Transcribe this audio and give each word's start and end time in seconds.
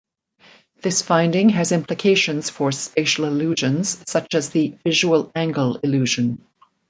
This 0.81 1.03
finding 1.03 1.49
has 1.49 1.71
implications 1.71 2.49
for 2.49 2.71
spatial 2.71 3.25
illusions 3.25 4.01
such 4.07 4.33
as 4.33 4.49
the 4.49 4.73
visual 4.83 5.31
angle 5.35 5.75
illusion. 5.83 6.43